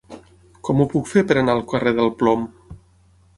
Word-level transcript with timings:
Com 0.69 0.79
ho 0.79 0.87
puc 0.93 1.11
fer 1.11 1.23
per 1.31 1.37
anar 1.41 1.55
al 1.57 1.61
carrer 1.75 1.93
del 2.01 2.11
Plom? 2.23 2.49